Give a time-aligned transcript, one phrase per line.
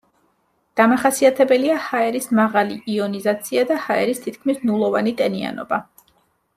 [0.79, 5.85] დამახასიათებელია ჰაერის მაღალი იონიზაცია და ჰაერის თითქმის ნულოვანი ტენიანობა.